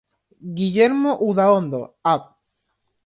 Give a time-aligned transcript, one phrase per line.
[0.55, 2.23] Guillermo Udaondo, Av.